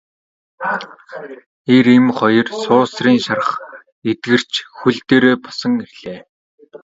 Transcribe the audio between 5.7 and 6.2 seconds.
ирлээ.